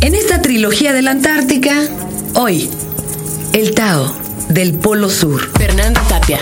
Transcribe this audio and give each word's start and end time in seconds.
En 0.00 0.14
esta 0.14 0.40
trilogía 0.40 0.92
de 0.92 1.02
la 1.02 1.10
Antártica, 1.10 1.72
hoy, 2.34 2.70
el 3.52 3.74
Tao 3.74 4.14
del 4.48 4.74
Polo 4.74 5.10
Sur. 5.10 5.50
Fernanda 5.58 6.00
Tapia. 6.08 6.38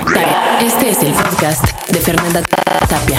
Este 0.60 0.90
es 0.90 1.02
el 1.02 1.12
podcast 1.12 1.64
de 1.88 1.98
Fernanda 2.00 2.42
Tapia. 2.42 2.65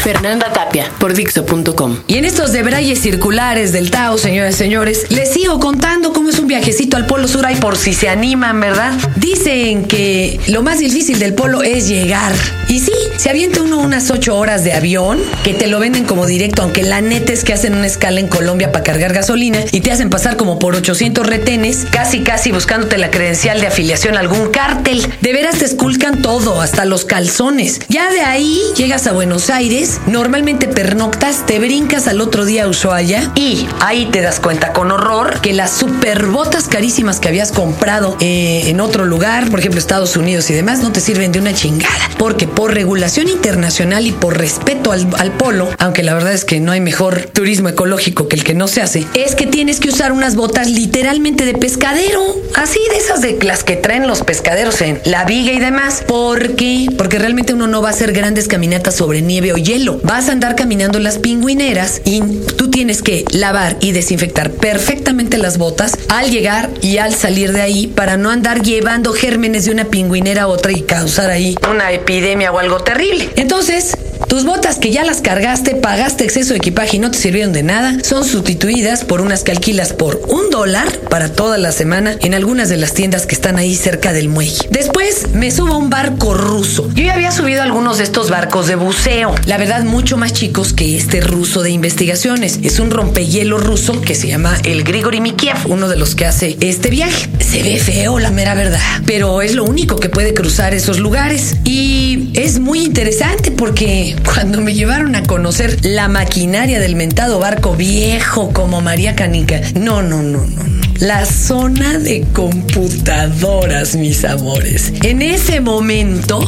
Fernanda 0.01 0.51
Tapia 0.53 0.91
por 0.99 1.13
Dixo.com. 1.13 1.97
Y 2.07 2.17
en 2.17 2.25
estos 2.25 2.51
debrayes 2.51 2.99
circulares 2.99 3.71
del 3.71 3.91
Tao, 3.91 4.17
señoras 4.17 4.55
y 4.55 4.57
señores, 4.57 5.05
les 5.09 5.33
sigo 5.33 5.59
contando 5.59 6.13
cómo 6.13 6.29
es 6.29 6.39
un 6.39 6.47
viajecito 6.47 6.97
al 6.97 7.05
Polo 7.05 7.27
Sur 7.27 7.45
ahí 7.45 7.55
por 7.55 7.77
si 7.77 7.93
se 7.93 8.09
animan, 8.09 8.59
¿verdad? 8.59 8.93
Dicen 9.15 9.85
que 9.85 10.39
lo 10.47 10.61
más 10.61 10.79
difícil 10.79 11.19
del 11.19 11.33
Polo 11.33 11.63
es 11.63 11.87
llegar. 11.87 12.33
Y 12.67 12.79
sí, 12.79 12.93
se 13.17 13.29
avienta 13.29 13.61
uno 13.61 13.79
unas 13.79 14.11
ocho 14.11 14.37
horas 14.37 14.63
de 14.63 14.73
avión, 14.73 15.19
que 15.43 15.53
te 15.53 15.67
lo 15.67 15.79
venden 15.79 16.03
como 16.05 16.25
directo, 16.25 16.61
aunque 16.61 16.83
la 16.83 17.01
neta 17.01 17.31
es 17.31 17.43
que 17.43 17.53
hacen 17.53 17.73
una 17.73 17.87
escala 17.87 18.19
en 18.19 18.27
Colombia 18.27 18.71
para 18.71 18.83
cargar 18.83 19.13
gasolina 19.13 19.59
y 19.71 19.81
te 19.81 19.91
hacen 19.91 20.09
pasar 20.09 20.35
como 20.35 20.59
por 20.59 20.75
800 20.75 21.25
retenes, 21.25 21.85
casi 21.89 22.21
casi 22.21 22.51
buscándote 22.51 22.97
la 22.97 23.09
credencial 23.09 23.61
de 23.61 23.67
afiliación 23.67 24.17
a 24.17 24.19
algún 24.19 24.49
cártel. 24.51 25.07
De 25.21 25.33
veras 25.33 25.59
te 25.59 25.65
esculcan 25.65 26.21
todo, 26.21 26.61
hasta 26.61 26.85
los 26.85 27.05
calzones. 27.05 27.79
Ya 27.87 28.11
de 28.11 28.21
ahí 28.21 28.61
llegas 28.75 29.07
a 29.07 29.13
Buenos 29.13 29.46
Aires, 29.49 30.01
normalmente 30.07 30.67
pernoctas, 30.67 31.45
te 31.45 31.59
brincas 31.59 32.07
al 32.07 32.21
otro 32.21 32.43
día 32.43 32.65
a 32.65 32.67
Ushuaia 32.67 33.31
y 33.35 33.67
ahí 33.79 34.07
te 34.11 34.21
das 34.21 34.39
cuenta 34.39 34.73
con 34.73 34.91
horror 34.91 35.39
que 35.41 35.53
las 35.53 35.71
superbotas 35.71 36.67
carísimas 36.67 37.19
que 37.19 37.29
habías 37.29 37.51
comprado 37.51 38.17
eh, 38.19 38.63
en 38.65 38.81
otro 38.81 39.05
lugar, 39.05 39.49
por 39.49 39.59
ejemplo 39.59 39.79
Estados 39.79 40.17
Unidos 40.17 40.49
y 40.49 40.53
demás, 40.53 40.79
no 40.79 40.91
te 40.91 40.99
sirven 40.99 41.31
de 41.31 41.39
una 41.39 41.53
chingada. 41.53 42.09
Porque 42.17 42.47
por 42.47 42.73
regulación 42.73 43.29
internacional 43.29 44.05
y 44.05 44.11
por 44.11 44.37
respeto 44.37 44.91
al, 44.91 45.31
polo, 45.37 45.69
aunque 45.77 46.03
la 46.03 46.13
verdad 46.13 46.33
es 46.33 46.43
que 46.43 46.59
no 46.59 46.71
hay 46.71 46.81
mejor 46.81 47.29
turismo 47.31 47.69
ecológico 47.69 48.27
que 48.27 48.35
el 48.35 48.43
que 48.43 48.53
no 48.53 48.67
se 48.67 48.81
hace, 48.81 49.05
es 49.13 49.35
que 49.35 49.47
tienes 49.47 49.79
que 49.79 49.89
usar 49.89 50.11
unas 50.11 50.35
botas 50.35 50.69
literalmente 50.69 51.45
de 51.45 51.53
pescadero. 51.53 52.35
Así 52.55 52.79
de 52.91 52.97
esas 52.97 53.21
de 53.21 53.37
las 53.43 53.63
que 53.63 53.75
traen 53.75 54.07
los 54.07 54.23
pescaderos 54.23 54.81
en 54.81 54.99
la 55.05 55.25
viga 55.25 55.53
y 55.53 55.59
demás. 55.59 56.03
¿Por 56.07 56.55
qué? 56.55 56.87
Porque 56.97 57.19
realmente 57.19 57.53
uno 57.53 57.67
no 57.67 57.81
va 57.81 57.89
a 57.89 57.91
hacer 57.91 58.11
grandes 58.11 58.47
caminatas 58.47 58.95
sobre 58.95 59.21
nieve 59.21 59.36
o 59.41 59.57
hielo. 59.57 59.99
Vas 60.03 60.29
a 60.29 60.31
andar 60.31 60.55
caminando 60.55 60.99
las 60.99 61.19
pingüineras 61.19 62.01
y 62.05 62.21
tú 62.57 62.69
tienes 62.69 63.01
que 63.01 63.25
lavar 63.31 63.77
y 63.81 63.91
desinfectar 63.91 64.51
perfectamente 64.51 65.37
las 65.37 65.57
botas 65.57 65.97
al 66.09 66.31
llegar 66.31 66.69
y 66.81 66.97
al 66.97 67.13
salir 67.13 67.53
de 67.53 67.61
ahí 67.61 67.87
para 67.87 68.17
no 68.17 68.29
andar 68.29 68.61
llevando 68.61 69.13
gérmenes 69.13 69.65
de 69.65 69.71
una 69.71 69.85
pingüinera 69.85 70.43
a 70.43 70.47
otra 70.47 70.71
y 70.71 70.81
causar 70.81 71.29
ahí 71.29 71.55
una 71.69 71.91
epidemia 71.91 72.51
o 72.51 72.59
algo 72.59 72.79
terrible. 72.79 73.29
Entonces, 73.35 73.95
tus 74.27 74.45
botas 74.45 74.77
que 74.77 74.91
ya 74.91 75.03
las 75.03 75.21
cargaste, 75.21 75.75
pagaste 75.75 76.23
exceso 76.23 76.53
de 76.53 76.57
equipaje 76.57 76.97
y 76.97 76.99
no 76.99 77.11
te 77.11 77.17
sirvieron 77.17 77.53
de 77.53 77.63
nada, 77.63 77.97
son 78.03 78.25
sustituidas 78.25 79.05
por 79.05 79.21
unas 79.21 79.43
que 79.43 79.51
alquilas 79.51 79.93
por 79.93 80.21
un 80.29 80.49
dólar 80.49 80.87
para 81.09 81.31
toda 81.31 81.57
la 81.57 81.71
semana 81.71 82.17
en 82.21 82.33
algunas 82.33 82.69
de 82.69 82.77
las 82.77 82.93
tiendas 82.93 83.25
que 83.25 83.35
están 83.35 83.57
ahí 83.57 83.75
cerca 83.75 84.13
del 84.13 84.29
muelle. 84.29 84.67
Después 84.71 85.29
me 85.33 85.51
subo 85.51 85.73
a 85.73 85.77
un 85.77 85.89
barco 85.89 86.33
ruso. 86.33 86.89
Yo 86.93 87.03
ya 87.03 87.13
había 87.13 87.31
subido 87.31 87.61
algunos 87.61 87.97
de 87.97 88.03
estos 88.03 88.29
barcos 88.29 88.67
de 88.67 88.75
buceo, 88.75 89.35
la 89.45 89.57
verdad 89.57 89.83
mucho 89.83 90.17
más 90.17 90.33
chicos 90.33 90.73
que 90.73 90.97
este 90.97 91.21
ruso 91.21 91.61
de 91.61 91.71
investigaciones. 91.71 92.59
Es 92.63 92.79
un 92.79 92.91
rompehielo 92.91 93.57
ruso 93.57 94.01
que 94.01 94.15
se 94.15 94.27
llama 94.27 94.57
el 94.63 94.83
Grigori 94.83 95.21
Mikiev, 95.21 95.57
uno 95.67 95.87
de 95.89 95.95
los 95.95 96.15
que 96.15 96.25
hace 96.25 96.57
este 96.61 96.89
viaje. 96.89 97.29
Se 97.39 97.63
ve 97.63 97.79
feo, 97.79 98.19
la 98.19 98.31
mera 98.31 98.53
verdad, 98.55 98.79
pero 99.05 99.41
es 99.41 99.55
lo 99.55 99.63
único 99.63 99.97
que 99.97 100.09
puede 100.09 100.33
cruzar 100.33 100.73
esos 100.73 100.99
lugares. 100.99 101.55
Y 101.63 102.29
es 102.33 102.59
muy 102.59 102.83
interesante 102.83 103.51
porque 103.51 104.06
cuando 104.15 104.61
me 104.61 104.73
llevaron 104.73 105.15
a 105.15 105.23
conocer 105.23 105.85
la 105.85 106.07
maquinaria 106.07 106.79
del 106.79 106.95
mentado 106.95 107.39
barco 107.39 107.75
viejo 107.75 108.51
como 108.53 108.81
María 108.81 109.15
Canica, 109.15 109.61
no, 109.75 110.01
no, 110.01 110.21
no, 110.21 110.45
no, 110.45 110.63
no. 110.63 110.87
La 110.99 111.25
zona 111.25 111.99
de 111.99 112.25
computadoras, 112.33 113.95
mis 113.95 114.25
amores. 114.25 114.93
En 115.03 115.21
ese 115.21 115.61
momento, 115.61 116.39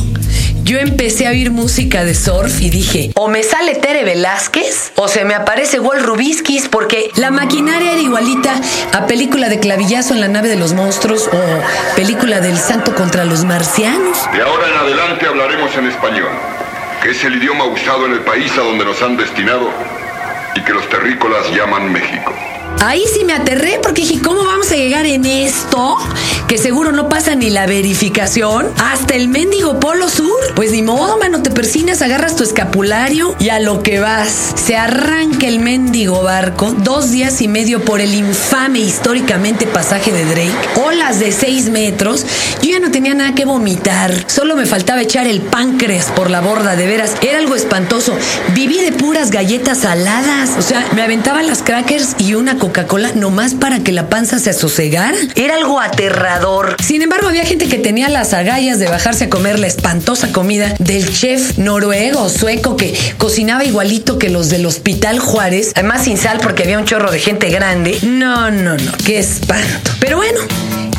yo 0.63 0.77
empecé 0.77 1.27
a 1.27 1.31
oír 1.31 1.51
música 1.51 2.03
de 2.03 2.13
surf 2.13 2.61
y 2.61 2.69
dije, 2.69 3.11
o 3.15 3.27
me 3.27 3.43
sale 3.43 3.75
Tere 3.75 4.03
Velázquez 4.03 4.91
o 4.95 5.07
se 5.07 5.25
me 5.25 5.33
aparece 5.33 5.79
Walt 5.79 6.03
Rubiskis 6.03 6.67
porque 6.67 7.09
la 7.15 7.31
maquinaria 7.31 7.93
era 7.93 8.01
igualita 8.01 8.53
a 8.93 9.07
película 9.07 9.49
de 9.49 9.59
clavillazo 9.59 10.13
en 10.13 10.21
la 10.21 10.27
nave 10.27 10.47
de 10.47 10.57
los 10.57 10.73
monstruos 10.73 11.27
o 11.27 11.95
película 11.95 12.39
del 12.39 12.57
santo 12.57 12.93
contra 12.93 13.25
los 13.25 13.45
marcianos. 13.45 14.17
De 14.31 14.41
ahora 14.41 14.67
en 14.67 14.77
adelante 14.77 15.25
hablaremos 15.25 15.75
en 15.75 15.87
español, 15.87 16.29
que 17.01 17.11
es 17.11 17.23
el 17.23 17.35
idioma 17.35 17.65
usado 17.65 18.05
en 18.05 18.13
el 18.13 18.21
país 18.21 18.51
a 18.57 18.61
donde 18.61 18.83
nos 18.83 19.01
han 19.01 19.15
destinado 19.15 19.71
y 20.55 20.61
que 20.61 20.73
los 20.73 20.87
terrícolas 20.89 21.49
llaman 21.51 21.91
México. 21.91 22.33
Ahí 22.81 23.03
sí 23.13 23.25
me 23.25 23.33
aterré 23.33 23.79
porque 23.81 24.01
dije, 24.03 24.21
¿cómo 24.21 24.43
vamos 24.43 24.71
a 24.71 24.75
llegar 24.75 25.05
en 25.05 25.25
esto? 25.25 25.97
Que 26.47 26.57
seguro 26.57 26.91
no 26.91 27.09
pasa 27.09 27.35
ni 27.35 27.49
la 27.49 27.67
verificación 27.67 28.67
hasta 28.77 29.15
el 29.15 29.27
mendigo 29.27 29.79
Polo 29.79 30.09
Sur. 30.09 30.39
Pues 30.55 30.71
ni 30.71 30.81
modo, 30.81 31.17
mano, 31.17 31.43
te 31.43 31.51
persinas, 31.51 32.01
agarras 32.01 32.35
tu 32.35 32.43
escapulario 32.43 33.35
y 33.39 33.49
a 33.49 33.59
lo 33.59 33.83
que 33.83 33.99
vas. 33.99 34.53
Se 34.55 34.77
arranca 34.77 35.47
el 35.47 35.59
mendigo 35.59 36.23
barco, 36.23 36.71
dos 36.71 37.11
días 37.11 37.41
y 37.41 37.47
medio 37.47 37.83
por 37.83 38.01
el 38.01 38.13
infame 38.13 38.79
históricamente 38.79 39.67
pasaje 39.67 40.11
de 40.11 40.25
Drake, 40.25 40.69
olas 40.83 41.19
de 41.19 41.31
seis 41.31 41.69
metros. 41.69 42.25
Yo 42.61 42.71
ya 42.71 42.79
no 42.79 42.91
tenía 42.91 43.13
nada 43.13 43.35
que 43.35 43.45
vomitar, 43.45 44.11
solo 44.27 44.55
me 44.55 44.65
faltaba 44.65 45.01
echar 45.01 45.27
el 45.27 45.41
páncreas 45.41 46.07
por 46.11 46.29
la 46.29 46.41
borda, 46.41 46.75
de 46.75 46.87
veras. 46.87 47.15
Era 47.21 47.39
algo 47.39 47.55
espantoso. 47.55 48.15
Viví 48.53 48.79
de 48.79 48.91
puras 48.91 49.31
galletas 49.31 49.79
saladas. 49.79 50.51
O 50.57 50.61
sea, 50.61 50.87
me 50.95 51.01
aventaban 51.01 51.47
las 51.47 51.61
crackers 51.61 52.15
y 52.17 52.35
una 52.35 52.57
Coca-Cola 52.59 53.13
nomás 53.15 53.55
para 53.55 53.79
que 53.79 53.91
la 53.91 54.09
panza 54.09 54.37
se 54.37 54.51
asosegara. 54.51 55.17
Era 55.35 55.55
algo 55.55 55.79
aterrador. 55.79 56.75
Sin 56.83 57.01
embargo, 57.01 57.27
había 57.29 57.45
gente 57.45 57.67
que 57.67 57.79
tenía 57.79 58.09
las 58.09 58.33
agallas 58.33 58.77
de 58.77 58.87
bajarse 58.87 59.25
a 59.25 59.29
comer 59.29 59.57
la 59.57 59.67
espantosa 59.67 60.31
comida 60.31 60.75
del 60.77 61.11
chef 61.11 61.57
noruego, 61.57 62.29
sueco, 62.29 62.77
que 62.77 62.97
cocinaba 63.17 63.63
igualito 63.65 64.19
que 64.19 64.29
los 64.29 64.49
del 64.49 64.65
Hospital 64.65 65.19
Juárez. 65.19 65.71
Además, 65.75 66.03
sin 66.03 66.17
sal 66.17 66.39
porque 66.41 66.63
había 66.63 66.77
un 66.77 66.85
chorro 66.85 67.11
de 67.11 67.19
gente 67.19 67.49
grande. 67.49 67.97
No, 68.03 68.51
no, 68.51 68.77
no, 68.77 68.91
qué 69.03 69.19
espanto. 69.19 69.91
Pero 69.99 70.17
bueno. 70.17 70.39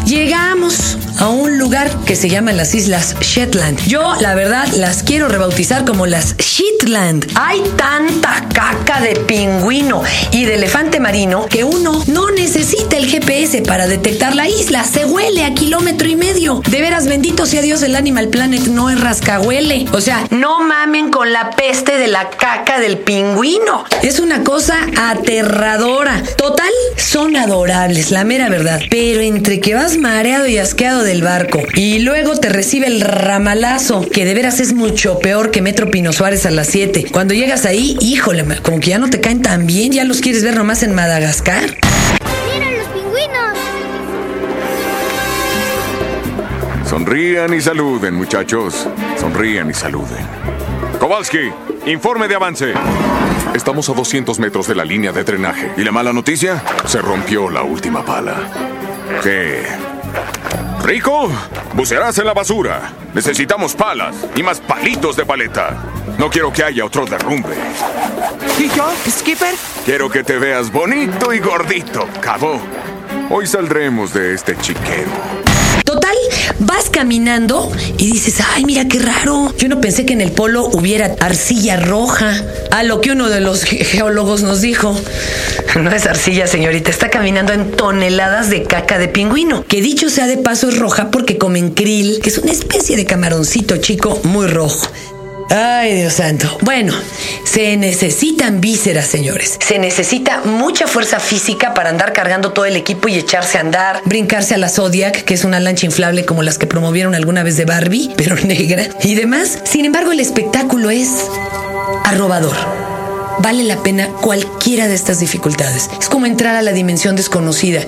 Llegamos 0.06 0.98
a 1.21 1.29
un 1.29 1.59
lugar 1.59 1.91
que 2.07 2.17
se 2.17 2.29
llama 2.29 2.53
las 2.53 2.75
Islas 2.75 3.15
Shetland. 3.21 3.79
Yo, 3.87 4.15
la 4.21 4.35
verdad, 4.35 4.67
las 4.77 5.03
quiero 5.03 5.29
rebautizar 5.29 5.85
como 5.85 6.07
las 6.07 6.35
Shetland. 6.39 7.31
Hay 7.35 7.63
tanta 7.77 8.49
caca 8.53 9.01
de 9.01 9.15
pingüino 9.17 10.03
y 10.33 10.47
de 10.47 10.55
elefante 10.55 10.99
marino 10.99 11.47
que 11.47 11.63
uno 11.63 12.03
no 12.07 12.31
necesita 12.31 12.97
el 12.97 13.07
GPS 13.07 13.63
para 13.63 13.87
detectar 13.87 14.35
la 14.35 14.49
isla. 14.49 14.83
Se 14.85 15.05
huele 15.05 15.45
a 15.45 15.55
kilómetro 15.55 16.09
y 16.09 16.17
medio. 16.17 16.63
De 16.69 16.81
veras, 16.81 17.07
bendito 17.07 17.45
sea 17.45 17.61
Dios, 17.61 17.83
el 17.83 17.97
Animal 17.97 18.29
Planet 18.29 18.63
no 18.69 18.89
es 18.89 18.99
rascahuele. 18.99 19.87
O 19.93 20.01
sea, 20.01 20.27
no 20.31 20.61
mamen 20.61 21.11
con 21.11 21.33
la 21.33 21.51
peste 21.51 21.99
de 21.99 22.09
la 22.09 22.31
caca 22.31 22.81
del 22.81 22.99
pingüino. 22.99 23.85
Es 24.03 24.21
una 24.21 24.43
cosa 24.43 24.79
aterradora. 24.97 26.23
Total, 26.37 26.73
son 26.97 27.37
adorables, 27.37 28.11
la 28.11 28.25
mera 28.25 28.49
verdad. 28.49 28.81
Pero 28.91 29.21
entre 29.21 29.61
que 29.61 29.75
vas 29.75 29.99
mareado 29.99 30.47
y 30.47 30.57
asqueado 30.57 31.09
del 31.10 31.22
barco 31.25 31.60
y 31.75 31.98
luego 31.98 32.37
te 32.37 32.48
recibe 32.48 32.87
el 32.87 33.00
ramalazo, 33.00 34.09
que 34.09 34.25
de 34.25 34.32
veras 34.32 34.60
es 34.60 34.75
mucho 34.75 35.19
peor 35.19 35.50
que 35.50 35.60
Metro 35.60 35.91
Pino 35.91 36.12
Suárez 36.12 36.47
a 36.47 36.53
las 36.53 36.69
7. 36.69 37.06
Cuando 37.10 37.34
llegas 37.34 37.66
ahí, 37.66 37.97
híjole, 38.00 38.44
como 38.62 38.78
que 38.78 38.91
ya 38.91 38.98
no 38.98 39.10
te 39.10 39.21
caen 39.21 39.43
tan 39.43 39.66
bien, 39.66 39.91
ya 39.91 40.04
los 40.04 40.21
quieres 40.21 40.44
ver 40.44 40.54
nomás 40.54 40.84
en 40.84 40.94
Madagascar. 40.94 41.65
¡Miren 42.47 42.78
los 42.78 42.87
pingüinos! 42.87 43.59
Sonrían 46.88 47.54
y 47.54 47.60
saluden, 47.60 48.15
muchachos. 48.15 48.87
Sonrían 49.19 49.69
y 49.69 49.75
saluden. 49.75 50.25
Kowalski, 51.00 51.50
informe 51.87 52.28
de 52.28 52.37
avance. 52.37 52.72
Estamos 53.53 53.88
a 53.88 53.94
200 53.94 54.38
metros 54.38 54.69
de 54.69 54.77
la 54.77 54.84
línea 54.84 55.10
de 55.10 55.25
drenaje. 55.25 55.72
¿Y 55.77 55.82
la 55.82 55.91
mala 55.91 56.12
noticia? 56.12 56.62
Se 56.87 57.03
rompió 57.03 57.50
la 57.50 57.65
última 57.65 58.04
pala. 58.04 58.37
¿Qué? 59.24 59.90
Rico, 60.91 61.31
bucearás 61.75 62.19
en 62.19 62.27
la 62.27 62.34
basura. 62.34 62.92
Necesitamos 63.15 63.77
palas 63.77 64.27
y 64.34 64.42
más 64.42 64.59
palitos 64.59 65.15
de 65.15 65.25
paleta. 65.25 65.84
No 66.19 66.28
quiero 66.28 66.53
que 66.53 66.65
haya 66.65 66.84
otro 66.84 67.07
derrumbe. 67.07 67.54
¿Y 68.59 68.69
yo, 68.71 68.91
Skipper? 69.09 69.54
Quiero 69.84 70.10
que 70.10 70.25
te 70.25 70.37
veas 70.37 70.72
bonito 70.72 71.33
y 71.33 71.39
gordito, 71.39 72.09
cabo. 72.21 72.60
Hoy 73.31 73.47
saldremos 73.47 74.13
de 74.13 74.34
este 74.34 74.59
chiquero. 74.59 75.50
Vas 76.60 76.91
caminando 76.91 77.72
y 77.97 78.12
dices, 78.12 78.36
ay, 78.54 78.65
mira 78.66 78.86
qué 78.86 78.98
raro. 78.98 79.53
Yo 79.57 79.68
no 79.68 79.80
pensé 79.80 80.04
que 80.04 80.12
en 80.12 80.21
el 80.21 80.30
polo 80.33 80.66
hubiera 80.66 81.16
arcilla 81.21 81.78
roja. 81.78 82.45
A 82.71 82.83
lo 82.83 83.01
que 83.01 83.12
uno 83.12 83.28
de 83.30 83.41
los 83.41 83.65
ge- 83.65 83.83
geólogos 83.84 84.42
nos 84.42 84.60
dijo. 84.60 84.95
No 85.80 85.91
es 85.91 86.07
arcilla, 86.07 86.47
señorita, 86.47 86.91
está 86.91 87.09
caminando 87.09 87.53
en 87.54 87.71
toneladas 87.72 88.51
de 88.51 88.65
caca 88.65 88.98
de 88.98 89.09
pingüino. 89.09 89.65
Que 89.65 89.80
dicho 89.80 90.10
sea 90.10 90.27
de 90.27 90.36
paso 90.36 90.68
es 90.68 90.78
roja 90.78 91.10
porque 91.10 91.39
comen 91.39 91.71
krill, 91.71 92.21
que 92.22 92.28
es 92.28 92.39
una 92.39 92.53
especie 92.53 92.97
de 92.97 93.06
camaroncito 93.06 93.78
chico 93.78 94.21
muy 94.24 94.47
rojo. 94.47 94.86
Ay, 95.51 95.97
Dios 95.97 96.13
santo. 96.13 96.59
Bueno, 96.63 96.95
se 97.45 97.77
necesitan 97.77 98.61
vísceras, 98.61 99.07
señores. 99.07 99.59
Se 99.61 99.81
necesita 99.81 100.43
mucha 100.45 100.87
fuerza 100.87 101.19
física 101.19 101.75
para 101.75 101.91
andar 101.91 102.13
cargando 102.13 102.53
todo 102.53 102.67
el 102.67 102.77
equipo 102.77 103.09
y 103.09 103.17
echarse 103.17 103.59
a 103.59 103.63
andar, 103.63 104.01
brincarse 104.05 104.55
a 104.55 104.59
la 104.59 104.69
Zodiac, 104.69 105.25
que 105.25 105.35
es 105.35 105.43
una 105.43 105.59
lancha 105.59 105.87
inflable 105.87 106.25
como 106.25 106.45
las 106.45 106.57
que 106.57 106.69
promovieron 106.69 107.17
alguna 107.17 107.43
vez 107.43 107.57
de 107.57 107.65
Barbie, 107.65 108.13
pero 108.17 108.37
negra, 108.37 108.85
y 109.03 109.17
demás. 109.17 109.59
Sin 109.65 109.85
embargo, 109.85 110.13
el 110.13 110.21
espectáculo 110.21 110.89
es 110.91 111.09
arrobador. 112.05 112.79
Vale 113.38 113.65
la 113.65 113.82
pena 113.82 114.09
cualquiera 114.21 114.88
de 114.88 114.94
estas 114.94 115.21
dificultades. 115.21 115.88
Es 116.00 116.09
como 116.09 116.27
entrar 116.27 116.56
a 116.56 116.62
la 116.62 116.72
dimensión 116.72 117.16
desconocida, 117.16 117.82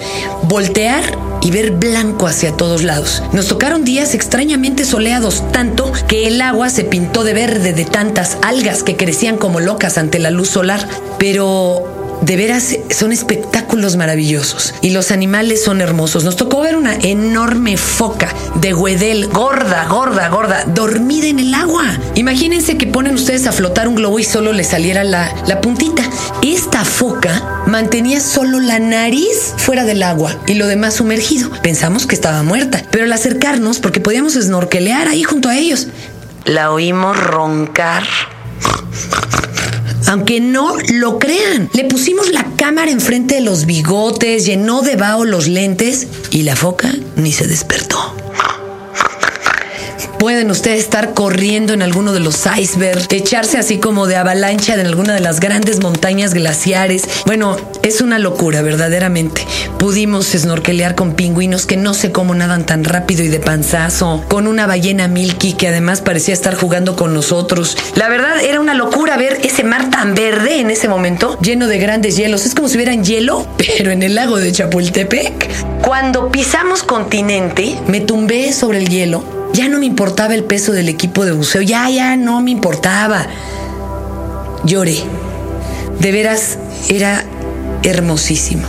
voltear 0.45 1.03
y 1.43 1.51
ver 1.51 1.73
blanco 1.73 2.27
hacia 2.27 2.57
todos 2.57 2.83
lados. 2.83 3.23
Nos 3.33 3.49
tocaron 3.49 3.85
días 3.85 4.15
extrañamente 4.15 4.85
soleados, 4.85 5.43
tanto 5.53 5.93
que 6.09 6.27
el 6.29 6.41
agua 6.41 6.71
se 6.71 6.85
pintó 6.85 7.25
de 7.25 7.35
verde 7.35 7.73
de 7.73 7.85
tantas 7.85 8.39
algas 8.43 8.83
que 8.83 8.97
crecían 8.97 9.37
como 9.37 9.61
locas 9.61 9.99
ante 9.99 10.19
la 10.19 10.31
luz 10.31 10.49
solar. 10.49 10.89
Pero 11.19 12.02
de 12.23 12.37
veras 12.37 12.77
son 12.91 13.13
espectáculos 13.13 13.97
maravillosos 13.97 14.75
y 14.81 14.91
los 14.91 15.11
animales 15.11 15.63
son 15.63 15.81
hermosos. 15.81 16.25
Nos 16.25 16.37
tocó 16.37 16.61
ver 16.61 16.77
una 16.77 16.95
enorme 16.95 17.77
foca 17.77 18.33
de 18.55 18.73
Huedel, 18.73 19.27
gorda, 19.29 19.87
gorda, 19.89 20.29
gorda, 20.29 20.65
dormida 20.65 21.27
en 21.27 21.41
el 21.41 21.53
agua. 21.53 21.85
Imagínense 22.15 22.79
que 22.79 22.87
ponen 22.87 23.15
ustedes 23.15 23.47
a 23.47 23.53
flotar 23.53 23.89
un 23.89 23.97
globo 23.97 24.19
y 24.19 24.25
solo 24.25 24.53
le 24.53 24.65
saliera 24.65 25.05
la, 25.05 25.35
la 25.47 25.61
puntita. 25.61 26.03
Esta 26.43 26.85
foca 26.85 27.65
mantenía 27.67 28.21
solo 28.21 28.61
la 28.61 28.79
nariz 28.79 29.55
fuera 29.57 29.85
del 29.85 30.03
agua 30.03 30.37
y 30.47 30.55
lo 30.55 30.67
demás 30.67 30.95
sumergido. 30.95 31.51
Pensamos 31.63 32.07
que 32.07 32.15
estaba 32.15 32.43
muerta, 32.43 32.83
pero 32.91 33.05
al 33.05 33.13
acercarnos, 33.13 33.81
porque 33.81 34.01
podíamos 34.01 34.35
snorkelear 34.35 35.09
ahí 35.09 35.23
junto 35.25 35.49
a 35.49 35.57
ellos, 35.57 35.89
la 36.45 36.71
oímos 36.71 37.17
roncar 37.17 38.05
aunque 40.13 40.41
no 40.41 40.77
lo 40.93 41.19
crean. 41.19 41.71
Le 41.73 41.85
pusimos 41.85 42.31
la 42.33 42.45
cámara 42.57 42.91
enfrente 42.91 43.37
de 43.37 43.41
los 43.41 43.65
bigotes, 43.65 44.45
llenó 44.45 44.83
de 44.83 44.97
vaho 44.97 45.25
los 45.25 45.49
lentes 45.49 46.07
y 46.31 46.43
la 46.43 46.55
foca 46.55 46.93
ni 47.17 47.33
se 47.33 47.47
despertó. 47.47 48.15
Pueden 50.23 50.53
ustedes 50.53 50.79
estar 50.79 51.15
corriendo 51.15 51.73
en 51.73 51.83
alguno 51.83 52.13
de 52.13 52.21
los 52.21 52.47
icebergs, 52.47 53.09
echarse 53.11 53.59
así 53.59 53.79
como 53.79 54.07
de 54.07 54.15
avalancha 54.15 54.75
en 54.75 54.87
alguna 54.87 55.15
de 55.15 55.21
las 55.21 55.41
grandes 55.41 55.81
montañas 55.81 56.33
glaciares. 56.33 57.03
Bueno, 57.27 57.57
es 57.83 58.01
una 58.01 58.21
locura, 58.21 58.63
verdaderamente. 58.63 59.45
Pudimos 59.81 60.27
snorkelear 60.27 60.95
con 60.95 61.15
pingüinos 61.15 61.67
que 61.67 61.77
no 61.77 61.93
sé 61.93 62.13
cómo 62.13 62.37
nadan 62.37 62.67
tan 62.67 62.85
rápido 62.85 63.25
y 63.25 63.29
de 63.31 63.41
panzazo, 63.41 64.23
con 64.29 64.47
una 64.47 64.69
ballena 64.69 65.09
milky 65.09 65.55
que 65.55 65.67
además 65.67 66.03
parecía 66.03 66.35
estar 66.35 66.55
jugando 66.55 66.95
con 66.95 67.13
nosotros. 67.13 67.77
La 67.97 68.09
verdad 68.09 68.41
era 68.45 68.61
una 68.61 68.75
locura 68.75 69.17
ver 69.17 69.41
ese 69.43 69.65
mar 69.65 69.91
tan 69.91 70.15
verde 70.15 70.61
en 70.61 70.71
ese 70.71 70.87
momento, 70.87 71.37
lleno 71.41 71.67
de 71.67 71.79
grandes 71.79 72.17
hielos. 72.17 72.47
Es 72.47 72.55
como 72.55 72.69
si 72.69 72.77
hubieran 72.77 73.03
hielo, 73.03 73.45
pero 73.57 73.91
en 73.91 74.05
el 74.05 74.15
lago 74.15 74.39
de 74.39 74.53
Chapultepec. 74.53 75.83
Cuando 75.83 76.31
pisamos 76.31 76.85
continente, 76.85 77.77
me 77.89 77.99
tumbé 77.99 78.53
sobre 78.53 78.79
el 78.79 78.89
hielo 78.89 79.42
ya 79.53 79.69
no 79.69 79.79
me 79.79 79.87
importaba 79.87 80.35
el 80.35 80.45
peso 80.45 80.73
del 80.73 80.89
equipo 80.89 81.25
de 81.25 81.33
buceo, 81.33 81.63
ya, 81.63 81.89
ya 81.91 82.17
no 82.17 82.41
me 82.41 82.51
importaba. 82.51 83.27
Lloré. 84.65 84.97
De 85.99 86.13
veras, 86.13 86.59
era 86.89 87.25
hermosísimo. 87.83 88.67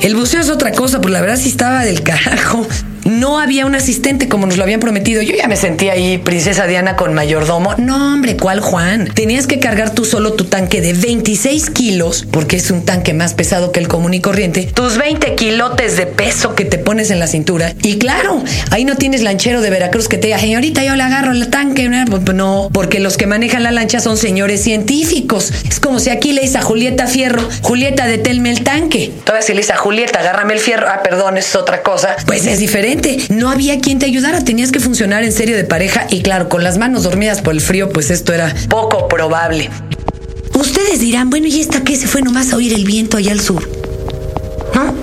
El 0.00 0.14
buceo 0.14 0.40
es 0.40 0.50
otra 0.50 0.72
cosa, 0.72 1.00
pero 1.00 1.12
la 1.12 1.20
verdad 1.20 1.36
sí 1.36 1.48
estaba 1.48 1.84
del 1.84 2.02
carajo. 2.02 2.66
No 3.06 3.38
había 3.38 3.66
un 3.66 3.74
asistente 3.76 4.28
como 4.28 4.46
nos 4.46 4.56
lo 4.56 4.64
habían 4.64 4.80
prometido. 4.80 5.22
Yo 5.22 5.34
ya 5.36 5.46
me 5.46 5.56
sentía 5.56 5.92
ahí, 5.92 6.18
princesa 6.18 6.66
Diana 6.66 6.96
con 6.96 7.14
mayordomo. 7.14 7.74
No, 7.78 8.14
hombre, 8.14 8.36
¿cuál 8.36 8.60
Juan? 8.60 9.08
Tenías 9.14 9.46
que 9.46 9.60
cargar 9.60 9.90
tú 9.90 10.04
solo 10.04 10.32
tu 10.32 10.44
tanque 10.44 10.80
de 10.80 10.92
26 10.92 11.70
kilos, 11.70 12.26
porque 12.30 12.56
es 12.56 12.70
un 12.72 12.84
tanque 12.84 13.14
más 13.14 13.34
pesado 13.34 13.70
que 13.70 13.78
el 13.78 13.86
común 13.86 14.12
y 14.14 14.20
corriente. 14.20 14.68
Tus 14.74 14.98
20 14.98 15.36
kilotes 15.36 15.96
de 15.96 16.06
peso 16.06 16.56
que 16.56 16.64
te 16.64 16.78
pones 16.78 17.10
en 17.10 17.20
la 17.20 17.28
cintura. 17.28 17.74
Y 17.82 17.98
claro, 17.98 18.42
ahí 18.70 18.84
no 18.84 18.96
tienes 18.96 19.22
lanchero 19.22 19.60
de 19.60 19.70
Veracruz 19.70 20.08
que 20.08 20.18
te 20.18 20.26
diga, 20.26 20.40
señorita, 20.40 20.82
yo 20.82 20.96
le 20.96 21.02
agarro 21.04 21.30
el 21.30 21.48
tanque. 21.48 21.88
No, 21.88 22.70
porque 22.72 22.98
los 22.98 23.16
que 23.16 23.26
manejan 23.26 23.62
la 23.62 23.70
lancha 23.70 24.00
son 24.00 24.16
señores 24.16 24.62
científicos. 24.62 25.52
Es 25.68 25.78
como 25.78 26.00
si 26.00 26.10
aquí 26.10 26.32
le 26.32 26.42
dice 26.42 26.58
a 26.58 26.62
Julieta 26.62 27.06
Fierro, 27.06 27.48
Julieta, 27.62 28.06
deténme 28.06 28.50
el 28.50 28.64
tanque. 28.64 29.12
Todavía 29.24 29.46
si 29.46 29.52
le 29.52 29.60
dice 29.60 29.74
a 29.74 29.76
Julieta, 29.76 30.18
agárrame 30.18 30.54
el 30.54 30.60
fierro. 30.60 30.88
Ah, 30.88 31.02
perdón, 31.04 31.36
es 31.36 31.54
otra 31.54 31.82
cosa. 31.82 32.16
Pues 32.26 32.46
es 32.46 32.58
diferente. 32.58 32.95
No 33.28 33.50
había 33.50 33.80
quien 33.80 33.98
te 33.98 34.06
ayudara, 34.06 34.42
tenías 34.42 34.72
que 34.72 34.80
funcionar 34.80 35.24
en 35.24 35.32
serio 35.32 35.56
de 35.56 35.64
pareja 35.64 36.06
y 36.10 36.22
claro, 36.22 36.48
con 36.48 36.64
las 36.64 36.78
manos 36.78 37.02
dormidas 37.02 37.42
por 37.42 37.54
el 37.54 37.60
frío, 37.60 37.90
pues 37.90 38.10
esto 38.10 38.32
era 38.32 38.54
poco 38.68 39.08
probable. 39.08 39.70
Ustedes 40.54 41.00
dirán, 41.00 41.30
bueno, 41.30 41.46
¿y 41.46 41.60
esta 41.60 41.84
qué 41.84 41.96
se 41.96 42.06
fue 42.06 42.22
nomás 42.22 42.52
a 42.52 42.56
oír 42.56 42.72
el 42.72 42.84
viento 42.84 43.16
allá 43.16 43.32
al 43.32 43.40
sur? 43.40 43.68
¿No? 44.74 44.94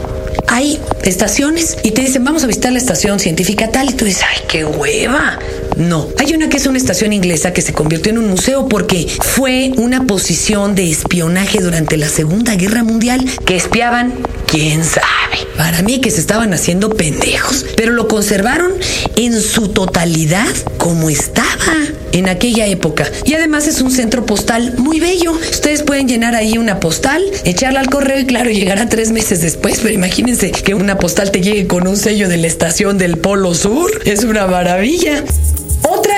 Hay 0.47 0.79
estaciones 1.03 1.77
y 1.83 1.91
te 1.91 2.01
dicen, 2.01 2.23
vamos 2.23 2.43
a 2.43 2.47
visitar 2.47 2.71
la 2.71 2.79
estación 2.79 3.19
científica 3.19 3.69
tal, 3.71 3.89
y 3.89 3.93
tú 3.93 4.05
dices, 4.05 4.23
ay, 4.29 4.43
qué 4.47 4.65
hueva. 4.65 5.39
No, 5.77 6.07
hay 6.19 6.33
una 6.33 6.49
que 6.49 6.57
es 6.57 6.67
una 6.67 6.77
estación 6.77 7.13
inglesa 7.13 7.53
que 7.53 7.61
se 7.61 7.73
convirtió 7.73 8.11
en 8.11 8.19
un 8.19 8.29
museo 8.29 8.67
porque 8.67 9.07
fue 9.21 9.71
una 9.77 10.05
posición 10.05 10.75
de 10.75 10.89
espionaje 10.91 11.59
durante 11.59 11.97
la 11.97 12.07
Segunda 12.07 12.55
Guerra 12.55 12.83
Mundial 12.83 13.25
que 13.45 13.55
espiaban, 13.55 14.13
quién 14.53 14.83
sabe. 14.83 15.47
Para 15.57 15.81
mí 15.81 15.99
que 15.99 16.11
se 16.11 16.21
estaban 16.21 16.53
haciendo 16.53 16.91
pendejos, 16.91 17.65
pero 17.75 17.91
lo 17.91 18.07
conservaron 18.07 18.71
en 19.15 19.41
su 19.41 19.69
totalidad 19.69 20.47
como 20.77 21.09
estaba 21.09 21.73
en 22.11 22.29
aquella 22.29 22.67
época. 22.67 23.09
Y 23.25 23.33
además 23.33 23.67
es 23.67 23.81
un 23.81 23.89
centro 23.89 24.27
postal 24.27 24.75
muy 24.77 24.99
bello. 24.99 25.31
Ustedes 25.31 25.81
pueden 25.81 26.07
llenar 26.07 26.35
ahí 26.35 26.59
una 26.59 26.79
postal, 26.79 27.23
echarla 27.45 27.79
al 27.79 27.89
correo 27.89 28.19
y 28.19 28.27
claro, 28.27 28.51
llegará 28.51 28.87
tres 28.87 29.11
meses 29.11 29.41
después, 29.41 29.79
pero 29.81 29.95
imagínense 29.95 30.51
que 30.51 30.75
una 30.75 30.99
postal 30.99 31.31
te 31.31 31.41
llegue 31.41 31.65
con 31.65 31.87
un 31.87 31.97
sello 31.97 32.29
de 32.29 32.37
la 32.37 32.45
estación 32.45 32.99
del 32.99 33.17
Polo 33.17 33.55
Sur. 33.55 34.01
Es 34.05 34.23
una 34.23 34.45
maravilla. 34.45 35.23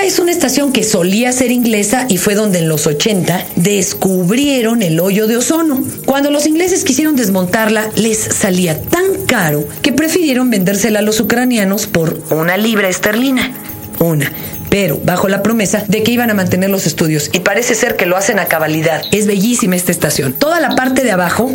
Es 0.05 0.19
una 0.19 0.31
estación 0.31 0.71
que 0.71 0.83
solía 0.83 1.31
ser 1.31 1.49
inglesa 1.49 2.05
y 2.07 2.17
fue 2.17 2.35
donde 2.35 2.59
en 2.59 2.69
los 2.69 2.85
80 2.85 3.43
descubrieron 3.55 4.83
el 4.83 4.99
hoyo 4.99 5.25
de 5.25 5.37
ozono. 5.37 5.83
Cuando 6.05 6.29
los 6.29 6.45
ingleses 6.45 6.83
quisieron 6.83 7.15
desmontarla, 7.15 7.89
les 7.95 8.19
salía 8.19 8.79
tan 8.79 9.25
caro 9.25 9.67
que 9.81 9.93
prefirieron 9.93 10.51
vendérsela 10.51 10.99
a 10.99 11.01
los 11.01 11.19
ucranianos 11.19 11.87
por 11.87 12.21
una 12.29 12.55
libra 12.55 12.87
esterlina. 12.87 13.51
Una 13.97 14.31
pero 14.69 14.99
bajo 15.01 15.29
la 15.29 15.41
promesa 15.41 15.85
de 15.87 16.03
que 16.03 16.11
iban 16.11 16.29
a 16.29 16.33
mantener 16.33 16.69
los 16.69 16.85
estudios. 16.85 17.29
Y 17.31 17.39
parece 17.39 17.75
ser 17.75 17.95
que 17.95 18.05
lo 18.05 18.17
hacen 18.17 18.39
a 18.39 18.45
cabalidad. 18.45 19.01
Es 19.13 19.25
bellísima 19.25 19.77
esta 19.77 19.93
estación. 19.93 20.33
Toda 20.33 20.59
la 20.59 20.75
parte 20.75 21.01
de 21.03 21.11
abajo 21.11 21.49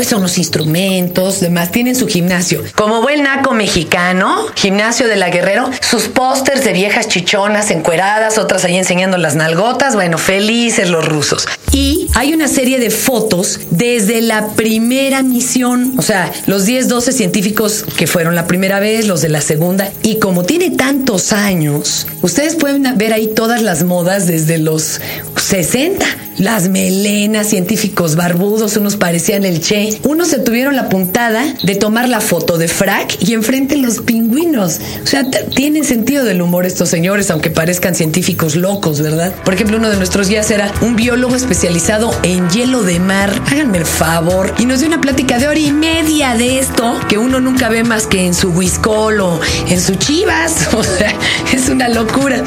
pues 0.00 0.08
son 0.08 0.22
los 0.22 0.38
instrumentos, 0.38 1.40
demás, 1.40 1.72
tienen 1.72 1.94
su 1.94 2.06
gimnasio. 2.06 2.64
Como 2.74 3.02
buen 3.02 3.22
naco 3.22 3.52
mexicano, 3.52 4.46
gimnasio 4.54 5.06
de 5.06 5.16
la 5.16 5.28
Guerrero, 5.28 5.68
sus 5.82 6.04
pósters 6.04 6.64
de 6.64 6.72
viejas 6.72 7.06
chichonas 7.06 7.70
encueradas, 7.70 8.38
otras 8.38 8.64
ahí 8.64 8.78
enseñando 8.78 9.18
las 9.18 9.34
nalgotas, 9.34 9.94
bueno, 9.94 10.16
felices 10.16 10.88
los 10.88 11.06
rusos. 11.06 11.46
Y 11.70 12.08
hay 12.14 12.32
una 12.32 12.48
serie 12.48 12.78
de 12.78 12.88
fotos 12.88 13.60
desde 13.68 14.22
la 14.22 14.48
primera 14.54 15.22
misión, 15.22 15.92
o 15.98 16.02
sea, 16.02 16.32
los 16.46 16.64
10, 16.64 16.88
12 16.88 17.12
científicos 17.12 17.84
que 17.98 18.06
fueron 18.06 18.34
la 18.34 18.46
primera 18.46 18.80
vez, 18.80 19.06
los 19.06 19.20
de 19.20 19.28
la 19.28 19.42
segunda, 19.42 19.92
y 20.02 20.18
como 20.18 20.44
tiene 20.44 20.70
tantos 20.70 21.34
años, 21.34 22.06
ustedes 22.22 22.54
pueden 22.54 22.96
ver 22.96 23.12
ahí 23.12 23.26
todas 23.36 23.60
las 23.60 23.84
modas 23.84 24.26
desde 24.26 24.56
los 24.56 24.98
60 25.36 26.06
las 26.40 26.68
melenas, 26.68 27.48
científicos 27.48 28.16
barbudos, 28.16 28.76
unos 28.76 28.96
parecían 28.96 29.44
el 29.44 29.60
Che. 29.60 30.00
Unos 30.04 30.28
se 30.28 30.38
tuvieron 30.38 30.74
la 30.74 30.88
puntada 30.88 31.44
de 31.62 31.74
tomar 31.74 32.08
la 32.08 32.20
foto 32.20 32.56
de 32.58 32.66
Frack 32.66 33.16
y 33.20 33.34
enfrente 33.34 33.76
los 33.76 34.00
pingüinos. 34.00 34.80
O 35.04 35.06
sea, 35.06 35.24
tienen 35.54 35.84
sentido 35.84 36.24
del 36.24 36.40
humor 36.40 36.66
estos 36.66 36.88
señores, 36.88 37.30
aunque 37.30 37.50
parezcan 37.50 37.94
científicos 37.94 38.56
locos, 38.56 39.00
¿verdad? 39.00 39.34
Por 39.44 39.54
ejemplo, 39.54 39.76
uno 39.76 39.90
de 39.90 39.96
nuestros 39.96 40.28
guías 40.28 40.50
era 40.50 40.72
un 40.80 40.96
biólogo 40.96 41.36
especializado 41.36 42.10
en 42.22 42.48
hielo 42.48 42.82
de 42.82 42.98
mar. 43.00 43.30
Háganme 43.50 43.78
el 43.78 43.86
favor. 43.86 44.54
Y 44.58 44.64
nos 44.64 44.80
dio 44.80 44.88
una 44.88 45.00
plática 45.00 45.38
de 45.38 45.48
hora 45.48 45.60
y 45.60 45.72
media 45.72 46.34
de 46.34 46.58
esto 46.58 46.98
que 47.08 47.18
uno 47.18 47.40
nunca 47.40 47.68
ve 47.68 47.84
más 47.84 48.06
que 48.06 48.26
en 48.26 48.34
su 48.34 48.50
Whiskol 48.50 49.20
o 49.20 49.40
en 49.68 49.80
su 49.80 49.94
Chivas. 49.96 50.68
O 50.80 50.82
sea, 50.82 51.12
es 51.52 51.68
una 51.68 51.88
locura. 51.88 52.42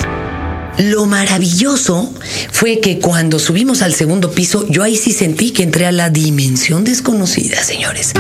Lo 0.78 1.06
maravilloso 1.06 2.12
fue 2.52 2.80
que 2.80 3.00
cuando 3.00 3.40
subimos 3.40 3.82
al 3.82 3.94
segundo 3.94 4.32
piso, 4.32 4.66
yo 4.70 4.84
ahí 4.84 4.98
sí 4.98 5.12
sentí 5.12 5.52
que 5.52 5.64
entré 5.64 5.86
a 5.86 5.92
la 5.92 6.10
dimensión 6.10 6.84
desconocida, 6.84 7.64
señores. 7.64 8.14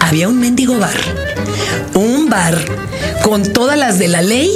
Había 0.00 0.28
un 0.28 0.40
mendigo 0.40 0.78
bar. 0.78 0.98
Un 1.94 2.28
bar 2.30 2.58
con 3.22 3.42
todas 3.52 3.78
las 3.78 3.98
de 3.98 4.08
la 4.08 4.22
ley. 4.22 4.50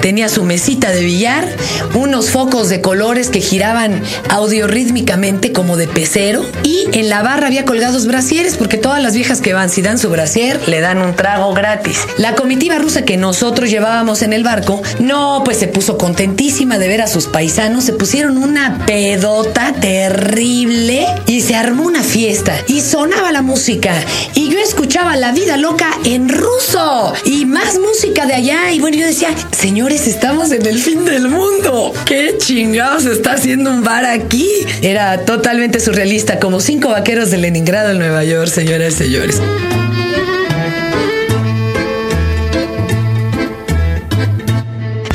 Tenía 0.00 0.28
su 0.28 0.44
mesita 0.44 0.90
de 0.90 1.02
billar, 1.02 1.46
unos 1.94 2.30
focos 2.30 2.68
de 2.68 2.80
colores 2.80 3.28
que 3.28 3.40
giraban 3.40 4.02
audiorítmicamente 4.28 5.52
como 5.52 5.76
de 5.76 5.88
pecero. 5.88 6.44
Y 6.62 6.86
en 6.92 7.08
la 7.08 7.22
barra 7.22 7.46
había 7.46 7.64
colgados 7.64 8.06
brasieres, 8.06 8.56
porque 8.56 8.78
todas 8.78 9.02
las 9.02 9.14
viejas 9.14 9.40
que 9.40 9.52
van, 9.52 9.70
si 9.70 9.82
dan 9.82 9.98
su 9.98 10.08
brasier, 10.08 10.60
le 10.68 10.80
dan 10.80 10.98
un 10.98 11.14
trago 11.14 11.52
gratis. 11.54 11.98
La 12.18 12.34
comitiva 12.34 12.78
rusa 12.78 13.04
que 13.04 13.16
nosotros 13.16 13.70
llevábamos 13.70 14.22
en 14.22 14.32
el 14.32 14.44
barco, 14.44 14.82
no, 14.98 15.42
pues 15.44 15.58
se 15.58 15.66
puso 15.66 15.98
contentísima 15.98 16.78
de 16.78 16.88
ver 16.88 17.02
a 17.02 17.06
sus 17.06 17.26
paisanos. 17.26 17.84
Se 17.84 17.92
pusieron 17.92 18.38
una 18.38 18.84
pedota 18.86 19.72
terrible 19.80 21.06
y 21.26 21.40
se 21.40 21.54
armó 21.54 21.84
una 21.84 22.02
fiesta. 22.02 22.54
Y 22.68 22.80
sonaba 22.80 23.32
la 23.32 23.42
música. 23.42 23.94
Y 24.34 24.50
yo 24.50 24.58
escuchaba 24.58 25.16
La 25.16 25.32
Vida 25.32 25.56
Loca 25.56 25.90
en 26.04 26.28
ruso. 26.28 27.12
Y 27.24 27.44
más 27.46 27.78
música 27.78 28.05
de 28.14 28.34
allá. 28.34 28.72
Y 28.72 28.80
bueno, 28.80 28.96
yo 28.96 29.06
decía, 29.06 29.28
señores, 29.52 30.06
estamos 30.06 30.50
en 30.52 30.64
el 30.64 30.78
fin 30.78 31.04
del 31.04 31.28
mundo. 31.28 31.92
¿Qué 32.06 32.36
chingados 32.38 33.04
está 33.04 33.32
haciendo 33.32 33.70
un 33.70 33.82
bar 33.82 34.04
aquí? 34.04 34.48
Era 34.80 35.24
totalmente 35.24 35.80
surrealista, 35.80 36.38
como 36.38 36.60
cinco 36.60 36.90
vaqueros 36.90 37.30
de 37.30 37.38
Leningrado 37.38 37.90
en 37.90 37.98
Nueva 37.98 38.24
York, 38.24 38.48
señoras 38.48 38.94
y 38.94 39.04
señores. 39.04 39.40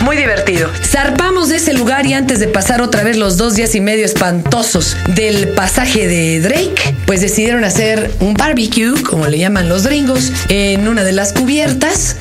Muy 0.03 0.17
divertido. 0.17 0.69
Zarpamos 0.83 1.49
de 1.49 1.55
ese 1.55 1.73
lugar 1.73 2.05
y 2.05 2.13
antes 2.13 2.39
de 2.39 2.47
pasar 2.47 2.81
otra 2.81 3.03
vez 3.03 3.17
los 3.17 3.37
dos 3.37 3.55
días 3.55 3.73
y 3.75 3.81
medio 3.81 4.05
espantosos 4.05 4.97
del 5.15 5.49
pasaje 5.49 6.07
de 6.07 6.41
Drake, 6.41 6.95
pues 7.05 7.21
decidieron 7.21 7.63
hacer 7.63 8.11
un 8.19 8.33
barbecue, 8.33 9.01
como 9.03 9.27
le 9.27 9.37
llaman 9.37 9.69
los 9.69 9.87
gringos, 9.87 10.31
en 10.49 10.87
una 10.87 11.03
de 11.03 11.13
las 11.13 11.33
cubiertas. 11.33 12.17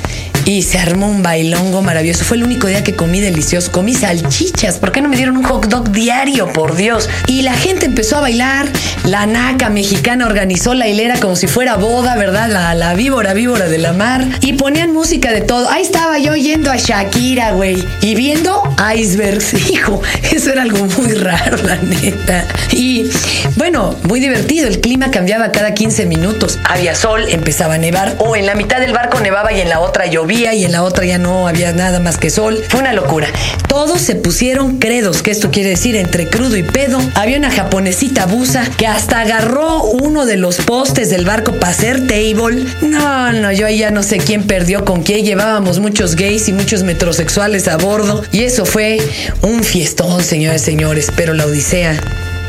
Y 0.50 0.62
se 0.62 0.80
armó 0.80 1.08
un 1.08 1.22
bailongo 1.22 1.80
maravilloso. 1.80 2.24
Fue 2.24 2.36
el 2.36 2.42
único 2.42 2.66
día 2.66 2.82
que 2.82 2.96
comí 2.96 3.20
delicioso. 3.20 3.70
Comí 3.70 3.94
salchichas. 3.94 4.78
¿Por 4.78 4.90
qué 4.90 5.00
no 5.00 5.08
me 5.08 5.14
dieron 5.14 5.36
un 5.36 5.44
hot 5.44 5.66
dog 5.66 5.92
diario? 5.92 6.52
Por 6.52 6.74
Dios. 6.74 7.08
Y 7.28 7.42
la 7.42 7.54
gente 7.54 7.86
empezó 7.86 8.16
a 8.16 8.22
bailar. 8.22 8.66
La 9.04 9.26
naca 9.26 9.70
mexicana 9.70 10.26
organizó 10.26 10.74
la 10.74 10.88
hilera 10.88 11.20
como 11.20 11.36
si 11.36 11.46
fuera 11.46 11.76
boda, 11.76 12.16
¿verdad? 12.16 12.48
La, 12.74 12.94
víbora, 12.94 13.32
víbora 13.32 13.68
de 13.68 13.78
la 13.78 13.92
mar. 13.92 14.26
Y 14.40 14.54
ponían 14.54 14.92
música 14.92 15.30
de 15.30 15.40
todo. 15.40 15.70
Ahí 15.70 15.82
estaba 15.82 16.18
yo 16.18 16.34
yendo 16.34 16.72
a 16.72 16.76
Shakira, 16.76 17.52
güey. 17.52 17.86
Y 18.00 18.16
viendo 18.16 18.60
icebergs. 18.92 19.54
Hijo, 19.70 20.02
eso 20.32 20.50
era 20.50 20.62
algo 20.62 20.84
muy 20.98 21.14
raro, 21.14 21.58
la 21.58 21.76
neta. 21.76 22.44
Y 22.72 23.08
bueno, 23.54 23.94
muy 24.02 24.18
divertido. 24.18 24.66
El 24.66 24.80
clima 24.80 25.12
cambiaba 25.12 25.52
cada 25.52 25.74
15 25.74 26.06
minutos. 26.06 26.58
Había 26.68 26.96
sol, 26.96 27.26
empezaba 27.28 27.74
a 27.74 27.78
nevar. 27.78 28.16
O 28.18 28.34
en 28.34 28.46
la 28.46 28.56
mitad 28.56 28.80
del 28.80 28.92
barco 28.92 29.20
nevaba 29.20 29.52
y 29.52 29.60
en 29.60 29.68
la 29.68 29.78
otra 29.78 30.06
y 30.40 30.64
en 30.64 30.72
la 30.72 30.82
otra 30.82 31.04
ya 31.04 31.18
no 31.18 31.46
había 31.46 31.72
nada 31.72 32.00
más 32.00 32.16
que 32.16 32.30
sol. 32.30 32.64
Fue 32.68 32.80
una 32.80 32.94
locura. 32.94 33.28
Todos 33.68 34.00
se 34.00 34.14
pusieron 34.14 34.78
credos, 34.78 35.22
que 35.22 35.30
esto 35.30 35.50
quiere 35.50 35.70
decir 35.70 35.96
entre 35.96 36.28
crudo 36.28 36.56
y 36.56 36.62
pedo. 36.62 36.98
Había 37.14 37.36
una 37.36 37.50
japonesita 37.50 38.24
busa 38.24 38.64
que 38.78 38.86
hasta 38.86 39.20
agarró 39.20 39.82
uno 39.82 40.24
de 40.24 40.36
los 40.36 40.56
postes 40.56 41.10
del 41.10 41.26
barco 41.26 41.52
para 41.52 41.72
hacer 41.72 42.06
table. 42.06 42.64
No, 42.80 43.32
no, 43.32 43.52
yo 43.52 43.66
ahí 43.66 43.78
ya 43.78 43.90
no 43.90 44.02
sé 44.02 44.16
quién 44.16 44.44
perdió 44.46 44.84
con 44.86 45.02
quién. 45.02 45.26
Llevábamos 45.26 45.78
muchos 45.78 46.16
gays 46.16 46.48
y 46.48 46.52
muchos 46.54 46.84
metrosexuales 46.84 47.68
a 47.68 47.76
bordo. 47.76 48.24
Y 48.32 48.44
eso 48.44 48.64
fue 48.64 48.98
un 49.42 49.62
fiestón, 49.62 50.24
señores, 50.24 50.62
señores. 50.62 51.12
Pero 51.14 51.34
la 51.34 51.44
Odisea 51.44 52.00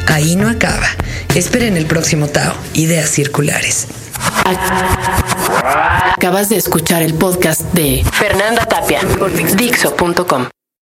ahí 0.07 0.37
no 0.37 0.49
acaba. 0.49 0.87
Esperen 1.35 1.75
el 1.75 1.87
próximo 1.87 2.27
Tao. 2.27 2.55
Ideas 2.73 3.09
circulares. 3.09 3.87
Acabas 6.21 6.49
de 6.49 6.57
escuchar 6.57 7.01
el 7.01 7.15
podcast 7.15 7.63
de 7.73 8.03
Fernanda 8.13 8.67
Tapia 8.67 8.99
por 9.17 9.31
Dixo.com. 9.33 10.60